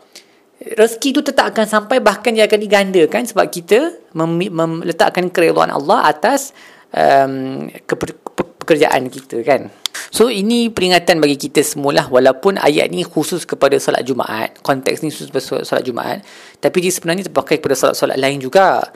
Rezeki 0.58 1.16
tu 1.16 1.20
tetap 1.24 1.56
akan 1.56 1.64
sampai 1.64 2.04
bahkan 2.04 2.36
dia 2.36 2.44
akan 2.44 2.60
digandakan 2.60 3.24
sebab 3.24 3.46
kita 3.48 3.96
mem- 4.12 4.84
kerelaan 5.32 5.72
Allah 5.72 6.12
atas 6.12 6.52
um, 6.92 7.72
ke- 7.72 7.96
pekerjaan 8.36 9.08
kita 9.08 9.40
kan? 9.40 9.72
So 10.12 10.28
ini 10.28 10.68
peringatan 10.68 11.24
bagi 11.24 11.40
kita 11.40 11.64
semualah 11.64 12.12
walaupun 12.12 12.60
ayat 12.60 12.92
ni 12.92 13.00
khusus 13.00 13.48
kepada 13.48 13.80
solat 13.80 14.04
Jumaat 14.04 14.60
konteks 14.60 15.00
ni 15.00 15.08
khusus 15.08 15.32
kepada 15.32 15.64
solat 15.64 15.84
Jumaat 15.84 16.18
tapi 16.60 16.84
dia 16.84 16.92
sebenarnya 16.92 17.28
terpakai 17.28 17.60
kepada 17.60 17.76
solat-solat 17.76 18.16
lain 18.16 18.40
juga 18.40 18.88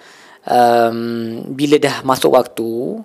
um, 0.46 0.96
bila 1.52 1.76
dah 1.78 2.02
masuk 2.06 2.34
waktu 2.34 3.02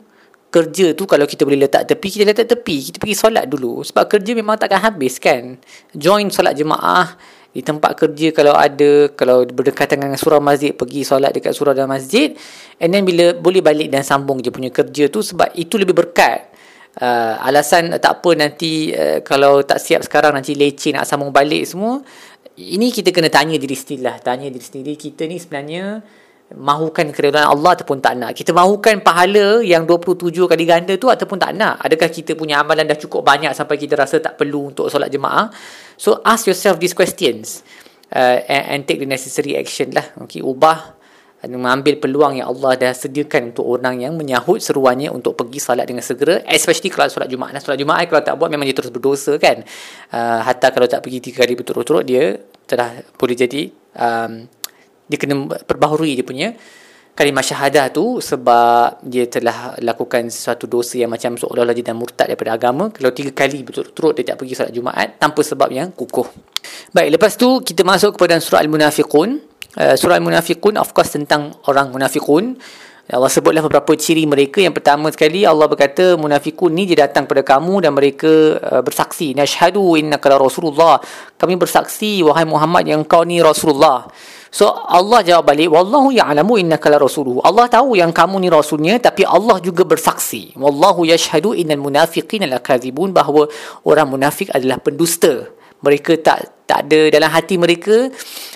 kerja 0.47 0.95
tu 0.95 1.03
kalau 1.03 1.27
kita 1.27 1.43
boleh 1.43 1.67
letak 1.67 1.85
tepi 1.85 2.07
kita 2.07 2.23
letak 2.23 2.47
tepi. 2.47 2.91
Kita 2.91 2.97
pergi 2.97 3.15
solat 3.17 3.45
dulu. 3.45 3.83
Sebab 3.83 4.07
kerja 4.07 4.31
memang 4.33 4.55
takkan 4.55 4.79
habis 4.79 5.19
kan? 5.19 5.59
Join 5.91 6.31
solat 6.31 6.55
jemaah. 6.55 7.13
Di 7.51 7.65
tempat 7.65 7.97
kerja 7.97 8.29
kalau 8.35 8.53
ada 8.53 9.09
kalau 9.17 9.41
berdekatan 9.41 9.97
dengan 9.97 10.19
surau 10.19 10.37
masjid 10.37 10.77
pergi 10.77 11.01
solat 11.01 11.33
dekat 11.33 11.57
surau 11.57 11.73
dan 11.73 11.89
masjid. 11.89 12.37
And 12.77 12.93
then 12.93 13.03
bila 13.03 13.33
boleh 13.33 13.65
balik 13.65 13.89
dan 13.89 14.05
sambung 14.05 14.39
je 14.45 14.53
punya 14.53 14.69
kerja 14.69 15.09
tu 15.09 15.25
sebab 15.25 15.53
itu 15.57 15.75
lebih 15.75 15.97
berkat. 15.97 16.53
Uh, 16.97 17.37
alasan 17.45 17.93
tak 18.01 18.21
apa 18.21 18.29
nanti 18.33 18.89
uh, 18.89 19.21
kalau 19.21 19.61
tak 19.61 19.77
siap 19.77 20.01
sekarang 20.01 20.33
nanti 20.33 20.57
leceh 20.57 20.93
nak 20.93 21.05
sambung 21.05 21.29
balik 21.33 21.65
semua. 21.65 22.01
Ini 22.57 22.89
kita 22.89 23.13
kena 23.13 23.29
tanya 23.29 23.53
diri 23.53 23.77
sendiri 23.77 24.01
lah 24.05 24.17
tanya 24.21 24.49
diri 24.49 24.65
sendiri. 24.65 24.93
Kita 24.97 25.25
ni 25.29 25.37
sebenarnya 25.37 26.01
mahukan 26.55 27.11
keridhaan 27.11 27.51
Allah 27.51 27.75
ataupun 27.75 27.99
tak 27.99 28.15
nak. 28.15 28.31
Kita 28.31 28.55
mahukan 28.55 29.03
pahala 29.03 29.59
yang 29.59 29.83
27 29.83 30.31
kali 30.47 30.63
ganda 30.63 30.95
tu 30.95 31.11
ataupun 31.11 31.35
tak 31.35 31.51
nak. 31.59 31.83
Adakah 31.83 32.07
kita 32.07 32.39
punya 32.39 32.63
amalan 32.63 32.87
dah 32.87 32.95
cukup 32.95 33.27
banyak 33.27 33.51
sampai 33.51 33.75
kita 33.75 33.99
rasa 33.99 34.23
tak 34.23 34.39
perlu 34.39 34.71
untuk 34.71 34.87
solat 34.87 35.11
jemaah? 35.11 35.51
So 35.99 36.23
ask 36.23 36.47
yourself 36.47 36.79
these 36.79 36.95
questions 36.95 37.67
uh, 38.15 38.39
and, 38.47 38.63
and 38.71 38.79
take 38.87 39.03
the 39.03 39.09
necessary 39.09 39.59
action 39.59 39.91
lah. 39.91 40.07
Okay, 40.23 40.39
ubah 40.39 40.95
mengambil 41.45 42.01
peluang 42.01 42.41
yang 42.41 42.49
Allah 42.49 42.73
dah 42.73 42.93
sediakan 42.97 43.53
untuk 43.53 43.69
orang 43.69 44.01
yang 44.01 44.17
menyahut 44.17 44.57
seruannya 44.57 45.13
untuk 45.13 45.37
pergi 45.37 45.61
salat 45.61 45.85
dengan 45.85 46.01
segera 46.01 46.41
especially 46.49 46.89
kalau 46.89 47.13
solat 47.13 47.29
Jumaat 47.29 47.53
dan 47.53 47.61
solat 47.61 47.77
Jumaat 47.77 48.09
kalau 48.09 48.25
tak 48.25 48.35
buat 48.41 48.49
memang 48.49 48.65
dia 48.65 48.73
terus 48.73 48.89
berdosa 48.89 49.37
kan 49.37 49.61
uh, 50.17 50.41
hatta 50.41 50.73
kalau 50.73 50.89
tak 50.89 51.05
pergi 51.05 51.21
tiga 51.29 51.45
hari 51.45 51.53
berturut-turut 51.53 52.01
dia 52.09 52.41
telah 52.65 53.05
boleh 53.15 53.37
jadi 53.37 53.69
um, 54.01 54.49
dia 55.07 55.17
kena 55.17 55.47
perbaharui 55.65 56.15
dia 56.19 56.25
punya 56.27 56.49
kalimah 57.17 57.41
syahadah 57.41 57.89
tu 57.89 58.21
sebab 58.21 59.01
dia 59.01 59.25
telah 59.25 59.73
lakukan 59.81 60.29
sesuatu 60.29 60.69
dosa 60.69 61.01
yang 61.01 61.09
macam 61.09 61.33
seolah-olah 61.33 61.73
dia 61.73 61.89
dah 61.89 61.97
murtad 61.97 62.29
daripada 62.29 62.53
agama. 62.53 62.93
Kalau 62.93 63.09
tiga 63.09 63.33
kali 63.33 63.65
berturut-turut 63.65 64.13
dia 64.21 64.31
tak 64.31 64.37
pergi 64.37 64.53
solat 64.53 64.69
Jumaat 64.69 65.17
tanpa 65.17 65.41
sebab 65.41 65.73
yang 65.73 65.89
kukuh. 65.97 66.29
Baik 66.93 67.17
lepas 67.17 67.33
tu 67.33 67.65
kita 67.65 67.81
masuk 67.81 68.13
kepada 68.21 68.37
surah 68.37 68.61
Al-Munafiqun. 68.61 69.41
Uh, 69.73 69.97
surah 69.97 70.21
Al-Munafiqun 70.21 70.77
of 70.77 70.93
course 70.93 71.17
tentang 71.17 71.57
orang 71.65 71.89
munafiqun. 71.89 72.53
Allah 73.07 73.31
sebutlah 73.31 73.63
beberapa 73.63 73.95
ciri 73.97 74.27
mereka. 74.27 74.59
Yang 74.61 74.83
pertama 74.83 75.07
sekali 75.09 75.41
Allah 75.47 75.65
berkata 75.65 76.19
munafiqun 76.19 76.69
ni 76.69 76.85
dia 76.85 77.07
datang 77.07 77.25
pada 77.25 77.41
kamu 77.41 77.81
dan 77.81 77.97
mereka 77.97 78.61
uh, 78.61 78.85
bersaksi 78.85 79.33
nashhadu 79.33 79.97
innaka 79.97 80.37
rasulullah 80.37 81.01
kami 81.33 81.57
bersaksi 81.57 82.21
wahai 82.21 82.45
Muhammad 82.45 82.85
yang 82.85 83.01
kau 83.09 83.25
ni 83.25 83.41
rasulullah 83.41 84.05
so 84.51 84.71
Allah 84.71 85.23
jawab 85.23 85.51
balik 85.51 85.69
wallahu 85.71 86.11
ya'lamu 86.11 86.59
innaka 86.59 86.91
rasuluhu. 86.95 87.39
Allah 87.43 87.67
tahu 87.71 87.95
yang 87.95 88.11
kamu 88.11 88.43
ni 88.43 88.49
rasulnya 88.51 88.97
tapi 88.97 89.23
Allah 89.27 89.59
juga 89.61 89.83
bersaksi. 89.83 90.55
Wallahu 90.57 91.05
yashhadu 91.07 91.53
innal 91.53 91.81
munafiqina 91.81 92.49
lakadzibun 92.49 93.11
bahawa 93.11 93.47
orang 93.87 94.07
munafik 94.11 94.51
adalah 94.51 94.81
pendusta. 94.81 95.53
Mereka 95.77 96.25
tak 96.25 96.65
tak 96.67 96.89
ada 96.89 97.07
dalam 97.07 97.31
hati 97.31 97.55
mereka 97.55 98.11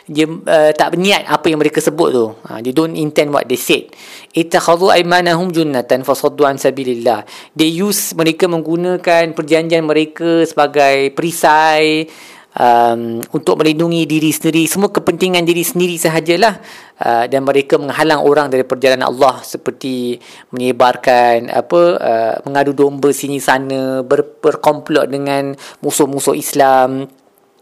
dia 0.09 0.27
uh, 0.27 0.71
tak 0.75 0.97
berniat 0.97 1.29
apa 1.31 1.47
yang 1.47 1.63
mereka 1.63 1.79
sebut 1.79 2.09
tu. 2.11 2.27
Ha, 2.49 2.59
they 2.59 2.75
don't 2.75 2.97
intend 2.99 3.31
what 3.31 3.47
they 3.47 3.55
said. 3.55 3.87
Ittakhadhu 4.35 4.91
aymanahum 4.91 5.53
junnatan 5.55 6.03
fasaddu 6.03 6.43
an 6.43 6.59
sabilillah. 6.59 7.23
They 7.55 7.71
use 7.71 8.11
mereka 8.17 8.51
menggunakan 8.51 9.31
perjanjian 9.31 9.87
mereka 9.87 10.43
sebagai 10.43 11.15
perisai 11.15 12.09
um, 12.57 13.21
untuk 13.31 13.59
melindungi 13.59 14.03
diri 14.07 14.31
sendiri. 14.33 14.67
Semua 14.67 14.91
kepentingan 14.91 15.43
diri 15.45 15.63
sendiri 15.63 15.95
sahajalah 15.95 16.59
uh, 16.99 17.25
dan 17.27 17.41
mereka 17.45 17.79
menghalang 17.79 18.23
orang 18.23 18.51
dari 18.51 18.67
perjalanan 18.67 19.07
Allah 19.07 19.39
seperti 19.43 20.19
menyebarkan 20.51 21.51
apa 21.51 21.81
uh, 21.99 22.35
mengadu 22.47 22.75
domba 22.75 23.11
sini 23.15 23.39
sana 23.39 24.03
ber, 24.03 24.39
berkomplot 24.41 25.07
dengan 25.07 25.55
musuh-musuh 25.79 26.35
Islam. 26.35 27.07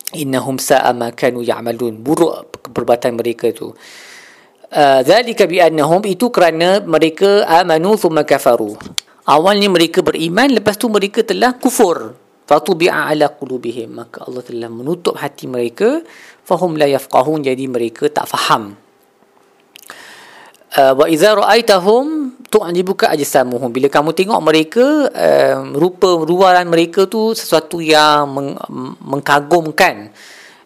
Innahum 0.09 0.57
sa'a 0.57 0.89
ma 0.97 1.13
kanu 1.13 1.45
ya'malun. 1.45 2.01
Buruk 2.01 2.49
perbuatan 2.73 3.13
mereka 3.13 3.53
tu. 3.53 3.69
Uh, 4.69 5.01
zalika 5.05 5.49
bi 5.49 5.61
annahum 5.61 6.01
itu 6.05 6.29
kerana 6.33 6.81
mereka 6.81 7.45
amanu 7.45 7.93
thumma 7.93 8.25
kafaru. 8.25 8.73
Awalnya 9.29 9.69
mereka 9.69 10.01
beriman 10.01 10.49
lepas 10.49 10.73
tu 10.73 10.89
mereka 10.89 11.21
telah 11.21 11.53
kufur 11.53 12.17
fatubi'a 12.49 13.13
ala 13.13 13.29
qulubihim 13.29 13.93
maka 13.93 14.25
Allah 14.25 14.41
telah 14.41 14.69
menutup 14.73 15.13
hati 15.21 15.45
mereka. 15.45 16.01
fahum 16.49 16.73
la 16.81 16.89
yafqahun 16.89 17.45
jadi 17.45 17.69
mereka 17.69 18.09
tak 18.09 18.25
faham. 18.25 18.73
Uh, 20.73 20.93
wa 20.97 21.05
idza 21.05 21.37
ra'aitahum 21.37 22.33
tu'jibuka 22.49 23.13
ajsamuhum 23.13 23.69
bila 23.69 23.85
kamu 23.85 24.17
tengok 24.17 24.41
mereka 24.41 24.85
um, 25.13 25.77
rupa 25.77 26.09
ruaran 26.25 26.65
mereka 26.65 27.05
tu 27.05 27.37
sesuatu 27.37 27.77
yang 27.85 28.25
meng, 28.33 28.57
mengkagumkan. 28.97 30.09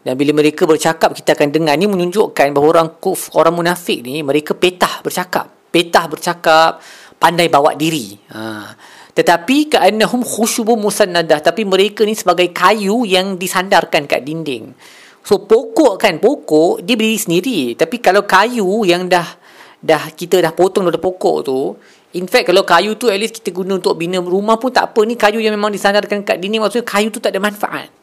Dan 0.03 0.19
bila 0.19 0.35
mereka 0.35 0.67
bercakap 0.67 1.15
kita 1.15 1.35
akan 1.35 1.51
dengar. 1.51 1.75
Ni 1.79 1.87
menunjukkan 1.87 2.51
bahawa 2.51 2.67
orang 2.79 2.89
kuf 2.99 3.31
orang 3.39 3.55
munafik 3.55 4.03
ni 4.03 4.19
mereka 4.23 4.51
petah 4.51 4.99
bercakap. 4.99 5.47
Petah 5.71 6.05
bercakap 6.11 6.83
pandai 7.15 7.47
bawa 7.47 7.71
diri. 7.75 8.19
Ha. 8.35 8.75
Tetapi 9.13 9.77
ka'annahum 9.77 10.25
khusyubun 10.25 10.81
musannadah. 10.81 11.37
Tapi 11.45 11.61
mereka 11.69 12.01
ni 12.01 12.17
sebagai 12.17 12.49
kayu 12.49 13.05
yang 13.05 13.37
disandarkan 13.37 14.09
kat 14.09 14.25
dinding. 14.25 14.73
So 15.21 15.45
pokok 15.45 16.01
kan 16.01 16.17
pokok 16.17 16.81
dia 16.81 16.97
berdiri 16.97 17.19
sendiri. 17.21 17.59
Tapi 17.77 18.01
kalau 18.01 18.25
kayu 18.25 18.83
yang 18.83 19.05
dah 19.05 19.37
dah 19.79 20.09
kita 20.17 20.41
dah 20.41 20.51
potong 20.51 20.89
dari 20.89 20.97
pokok 20.97 21.37
tu 21.45 21.75
in 22.15 22.25
fact 22.25 22.49
kalau 22.49 22.63
kayu 22.63 22.95
tu 22.95 23.11
at 23.11 23.19
least 23.19 23.39
kita 23.39 23.51
guna 23.51 23.77
untuk 23.77 23.95
bina 23.95 24.17
rumah 24.17 24.57
pun 24.57 24.73
tak 24.73 24.91
apa. 24.91 24.99
Ni 25.05 25.13
kayu 25.13 25.39
yang 25.39 25.53
memang 25.53 25.69
disandarkan 25.69 26.25
kat 26.25 26.41
dinding 26.41 26.65
maksudnya 26.65 26.83
kayu 26.89 27.13
tu 27.13 27.21
tak 27.21 27.37
ada 27.37 27.39
manfaat. 27.39 27.93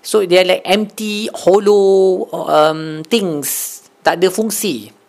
So 0.00 0.24
dia 0.24 0.48
like 0.48 0.64
empty 0.64 1.28
hollow 1.44 2.24
um, 2.32 3.04
things. 3.04 3.80
Tak 4.00 4.20
ada 4.20 4.28
fungsi 4.32 5.03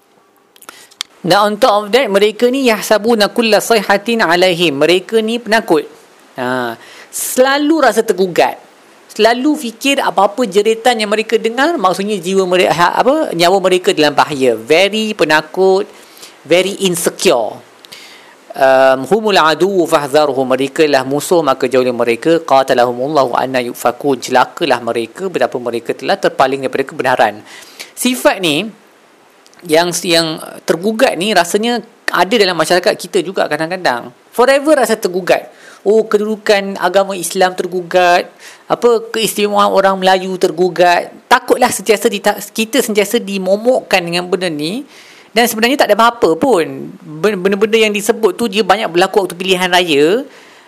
dan 1.25 1.37
on 1.41 1.53
top 1.57 1.73
of 1.73 1.85
that 1.89 2.05
mereka 2.05 2.45
ni 2.53 2.69
yahsabuna 2.69 3.33
kulla 3.33 3.57
sayhatin 3.57 4.21
alaihim. 4.21 4.77
Mereka 4.77 5.25
ni 5.25 5.41
penakut. 5.41 5.89
Ha, 6.37 6.77
selalu 7.09 7.75
rasa 7.81 8.05
tergugat. 8.05 8.61
Selalu 9.09 9.57
fikir 9.57 10.03
apa-apa 10.03 10.45
jeritan 10.45 10.99
yang 11.01 11.09
mereka 11.09 11.39
dengar 11.39 11.79
maksudnya 11.81 12.19
jiwa 12.19 12.45
mereka 12.45 12.93
apa 12.93 13.33
nyawa 13.33 13.57
mereka 13.57 13.89
dalam 13.89 14.13
bahaya. 14.13 14.53
Very 14.53 15.17
penakut 15.17 15.89
very 16.45 16.77
insecure. 16.85 17.57
Um, 18.55 19.03
humul 19.11 19.35
adu 19.35 19.83
fahdharhum 19.83 20.47
mereka 20.47 20.87
lah 20.87 21.03
musuh 21.03 21.43
maka 21.43 21.67
jauhlah 21.67 21.91
mereka. 21.91 22.39
Qatalahumullahu 22.39 23.35
anna 23.35 23.59
yufakun. 23.59 24.21
Celakalah 24.21 24.79
mereka 24.79 25.27
betapa 25.27 25.57
mereka 25.59 25.91
telah 25.91 26.15
terpaling 26.15 26.63
daripada 26.63 26.85
kebenaran. 26.87 27.33
Sifat 27.97 28.39
ni 28.39 28.69
yang 29.65 29.89
yang 30.05 30.39
tergugat 30.63 31.17
ni 31.17 31.33
rasanya 31.33 31.81
ada 32.09 32.35
dalam 32.37 32.55
masyarakat 32.55 32.93
kita 32.95 33.19
juga 33.25 33.49
kadang-kadang. 33.49 34.13
Forever 34.31 34.79
rasa 34.79 34.95
tergugat. 34.95 35.49
Oh 35.85 36.05
kedudukan 36.05 36.77
agama 36.81 37.13
Islam 37.13 37.53
tergugat. 37.53 38.29
Apa 38.65 39.09
keistimewaan 39.13 39.69
orang 39.69 39.97
Melayu 40.01 40.33
tergugat. 40.37 41.13
Takutlah 41.29 41.69
sentiasa 41.69 42.09
kita 42.53 42.81
sentiasa 42.81 43.21
dimomokkan 43.21 44.01
dengan 44.01 44.25
benda 44.25 44.49
ni. 44.49 44.85
Dan 45.35 45.51
sebenarnya 45.51 45.83
tak 45.83 45.91
ada 45.91 45.99
apa-apa 45.99 46.39
pun. 46.39 46.95
Benda-benda 47.03 47.75
yang 47.75 47.91
disebut 47.91 48.39
tu 48.39 48.47
dia 48.47 48.63
banyak 48.63 48.87
berlaku 48.87 49.25
waktu 49.25 49.35
pilihan 49.35 49.67
raya. 49.67 50.23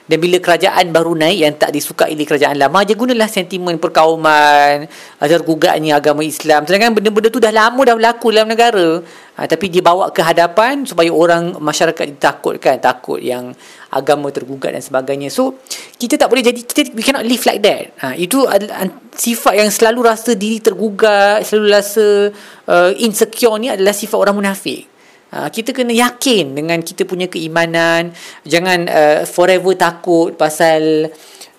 Dan 0.08 0.24
bila 0.24 0.40
kerajaan 0.40 0.88
baru 0.96 1.20
naik 1.20 1.38
yang 1.44 1.54
tak 1.60 1.76
disukai 1.76 2.16
oleh 2.16 2.24
kerajaan 2.24 2.56
lama, 2.56 2.80
dia 2.88 2.96
gunalah 2.96 3.28
sentimen 3.28 3.76
perkauman, 3.76 4.88
ajar 5.20 5.40
gugatnya 5.44 6.00
agama 6.00 6.24
Islam. 6.24 6.64
Sedangkan 6.64 6.96
benda-benda 6.96 7.28
tu 7.28 7.44
dah 7.44 7.52
lama 7.52 7.76
dah 7.84 7.96
berlaku 8.00 8.32
dalam 8.32 8.48
negara. 8.48 9.04
Ha, 9.38 9.46
tapi 9.46 9.70
dia 9.70 9.86
bawa 9.86 10.10
ke 10.10 10.24
hadapan 10.24 10.82
supaya 10.88 11.14
orang 11.14 11.60
masyarakat 11.62 12.18
ditakutkan, 12.18 12.82
takut 12.82 13.22
yang 13.22 13.54
agama 13.94 14.34
tergugat 14.34 14.74
dan 14.74 14.82
sebagainya. 14.82 15.30
So, 15.30 15.62
kita 16.00 16.18
tak 16.18 16.32
boleh 16.32 16.42
jadi, 16.42 16.58
kita, 16.64 16.96
we 16.96 17.06
cannot 17.06 17.28
live 17.28 17.44
like 17.46 17.62
that. 17.62 17.94
Ha, 18.02 18.16
itu 18.18 18.48
adalah 18.48 18.90
sifat 19.14 19.60
yang 19.60 19.70
selalu 19.70 20.08
rasa 20.08 20.34
diri 20.34 20.58
tergugat, 20.64 21.46
selalu 21.46 21.68
rasa 21.70 22.34
uh, 22.66 22.92
insecure 22.98 23.60
ni 23.62 23.70
adalah 23.70 23.94
sifat 23.94 24.18
orang 24.18 24.40
munafik. 24.40 24.97
Ha, 25.28 25.52
kita 25.52 25.76
kena 25.76 25.92
yakin 25.92 26.56
dengan 26.56 26.80
kita 26.80 27.04
punya 27.04 27.28
keimanan. 27.28 28.16
Jangan 28.48 28.80
uh, 28.88 29.20
forever 29.28 29.76
takut 29.76 30.32
pasal 30.40 31.12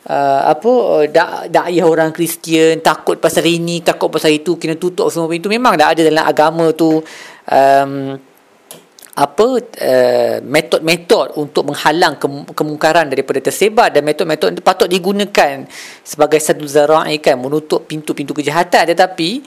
uh, 0.08 0.40
apa 0.48 0.72
dak 1.12 1.52
dakwah 1.52 1.84
orang 1.84 2.10
Kristian 2.16 2.80
takut 2.80 3.20
pasal 3.20 3.44
ini 3.44 3.84
takut 3.84 4.08
pasal 4.08 4.32
itu 4.32 4.56
kena 4.56 4.80
tutup 4.80 5.12
semua 5.12 5.28
itu 5.36 5.52
memang 5.52 5.76
dah 5.76 5.92
ada 5.92 6.00
dalam 6.00 6.24
agama 6.24 6.72
tu 6.72 6.96
um, 7.52 7.92
apa 9.18 9.46
uh, 9.58 10.36
metod-metod 10.46 11.34
untuk 11.42 11.66
menghalang 11.66 12.16
ke- 12.22 12.54
kemungkaran 12.54 13.10
daripada 13.10 13.42
tersebar 13.42 13.90
dan 13.90 14.06
metod-metod 14.06 14.54
itu 14.54 14.62
patut 14.62 14.86
digunakan 14.86 15.66
sebagai 16.06 16.38
satu 16.38 16.62
zara'i 16.64 17.18
kan 17.18 17.34
menutup 17.34 17.84
pintu-pintu 17.90 18.30
kejahatan. 18.30 18.86
Tetapi 18.94 19.42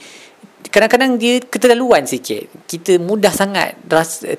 kadang-kadang 0.70 1.18
dia 1.18 1.42
keterlaluan 1.42 2.06
sikit. 2.06 2.46
Kita 2.68 3.00
mudah 3.00 3.32
sangat 3.34 3.74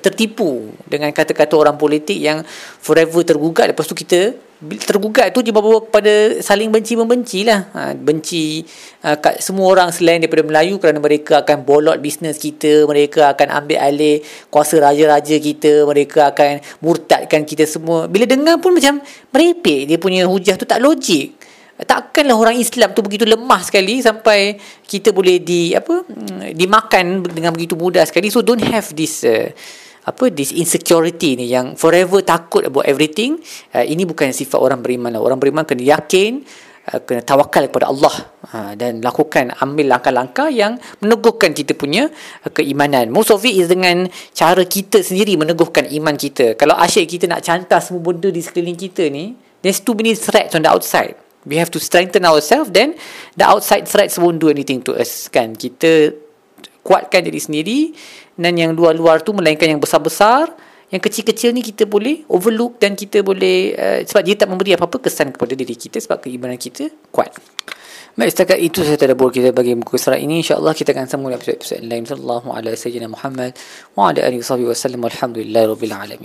tertipu 0.00 0.72
dengan 0.88 1.12
kata-kata 1.12 1.52
orang 1.58 1.76
politik 1.76 2.16
yang 2.16 2.40
forever 2.80 3.20
tergugat. 3.26 3.72
Lepas 3.72 3.84
tu 3.84 3.96
kita 3.98 4.32
tergugat 4.64 5.34
tu 5.34 5.44
dia 5.44 5.52
bawa 5.52 5.84
kepada 5.84 6.40
saling 6.40 6.72
benci-membenci 6.72 7.44
lah. 7.44 7.68
Ha, 7.74 7.80
benci 7.92 8.64
ha, 9.04 9.18
kat 9.20 9.44
semua 9.44 9.68
orang 9.68 9.92
selain 9.92 10.22
daripada 10.22 10.46
Melayu 10.46 10.80
kerana 10.80 11.02
mereka 11.02 11.44
akan 11.44 11.66
bolot 11.66 12.00
bisnes 12.00 12.40
kita. 12.40 12.88
Mereka 12.88 13.34
akan 13.36 13.50
ambil 13.60 13.78
alih 13.82 14.24
kuasa 14.48 14.80
raja-raja 14.80 15.36
kita. 15.36 15.84
Mereka 15.84 16.32
akan 16.32 16.64
murtadkan 16.80 17.44
kita 17.44 17.68
semua. 17.68 18.08
Bila 18.08 18.24
dengar 18.24 18.56
pun 18.62 18.72
macam 18.72 19.02
merepek 19.34 19.90
dia 19.90 19.98
punya 20.00 20.24
hujah 20.24 20.56
tu 20.56 20.64
tak 20.64 20.80
logik 20.80 21.33
takkanlah 21.82 22.38
orang 22.38 22.54
Islam 22.54 22.94
tu 22.94 23.02
begitu 23.02 23.26
lemah 23.26 23.58
sekali 23.66 23.98
sampai 23.98 24.54
kita 24.86 25.10
boleh 25.10 25.42
di 25.42 25.74
apa 25.74 26.06
dimakan 26.54 27.26
dengan 27.26 27.50
begitu 27.50 27.74
mudah 27.74 28.06
sekali. 28.06 28.30
So 28.30 28.46
don't 28.46 28.62
have 28.62 28.94
this 28.94 29.26
uh, 29.26 29.50
apa 30.06 30.30
this 30.30 30.54
insecurity 30.54 31.34
ni 31.34 31.50
yang 31.50 31.74
forever 31.74 32.22
takut 32.22 32.62
about 32.62 32.86
everything. 32.86 33.42
Uh, 33.74 33.82
ini 33.82 34.06
bukan 34.06 34.30
sifat 34.30 34.62
orang 34.62 34.78
beriman 34.78 35.10
lah. 35.10 35.18
orang 35.18 35.42
beriman 35.42 35.66
kena 35.66 35.98
yakin 35.98 36.46
uh, 36.94 37.00
kena 37.02 37.26
tawakal 37.26 37.66
kepada 37.66 37.90
Allah. 37.90 38.14
Uh, 38.54 38.72
dan 38.78 39.02
lakukan 39.02 39.50
ambil 39.58 39.98
langkah-langkah 39.98 40.46
yang 40.54 40.78
meneguhkan 41.02 41.50
kita 41.50 41.74
punya 41.74 42.06
uh, 42.46 42.50
keimanan. 42.54 43.10
Most 43.10 43.34
of 43.34 43.42
it 43.42 43.58
is 43.58 43.66
dengan 43.66 44.06
cara 44.30 44.62
kita 44.62 45.02
sendiri 45.02 45.34
meneguhkan 45.34 45.90
iman 45.90 46.14
kita. 46.14 46.54
Kalau 46.54 46.78
asyik 46.78 47.18
kita 47.18 47.26
nak 47.26 47.42
cantas 47.42 47.90
semua 47.90 48.14
benda 48.14 48.30
di 48.30 48.38
sekeliling 48.38 48.78
kita 48.78 49.10
ni 49.10 49.34
there's 49.64 49.82
too 49.82 49.96
many 49.98 50.14
threats 50.14 50.54
on 50.54 50.62
the 50.62 50.70
outside 50.70 51.23
we 51.48 51.56
have 51.60 51.70
to 51.70 51.80
strengthen 51.80 52.24
ourselves 52.24 52.72
then 52.72 52.96
the 53.38 53.44
outside 53.44 53.84
threats 53.88 54.16
won't 54.20 54.40
do 54.40 54.48
anything 54.50 54.80
to 54.80 54.92
us 54.96 55.28
kan 55.28 55.56
kita 55.56 56.12
kuatkan 56.84 57.24
diri 57.24 57.40
sendiri 57.40 57.78
dan 58.36 58.58
yang 58.58 58.76
luar-luar 58.76 59.24
tu 59.24 59.32
melainkan 59.32 59.70
yang 59.70 59.80
besar-besar 59.80 60.52
yang 60.92 61.02
kecil-kecil 61.02 61.50
ni 61.56 61.64
kita 61.64 61.88
boleh 61.88 62.22
overlook 62.30 62.78
dan 62.78 62.94
kita 62.94 63.24
boleh 63.24 63.74
uh, 63.74 64.00
sebab 64.04 64.22
dia 64.22 64.34
tak 64.38 64.46
memberi 64.46 64.76
apa-apa 64.76 65.02
kesan 65.02 65.32
kepada 65.34 65.56
diri 65.56 65.74
kita 65.74 65.98
sebab 65.98 66.22
keimanan 66.22 66.60
kita 66.60 66.86
kuat. 67.10 67.34
Baik, 68.14 68.30
setakat 68.30 68.62
itu 68.62 68.86
saya 68.86 68.94
tadabbur 68.94 69.34
kita 69.34 69.50
bagi 69.50 69.74
muka 69.74 69.98
surat 69.98 70.22
ini. 70.22 70.38
InsyaAllah 70.38 70.70
kita 70.70 70.94
akan 70.94 71.10
sambung 71.10 71.34
episod-episod 71.34 71.82
lain. 71.82 72.06
Sallallahu 72.06 72.46
alaihi 72.54 73.02
Muhammad 73.10 73.58
wa 73.98 74.14
ala 74.14 74.22
alihi 74.22 74.38
rabbil 74.38 75.90
alamin. 75.90 76.12